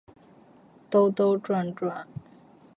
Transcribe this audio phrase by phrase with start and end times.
[0.89, 2.07] 兜兜转转